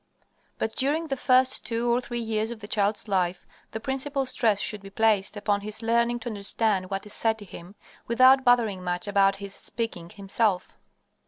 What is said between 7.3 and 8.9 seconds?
to him, without bothering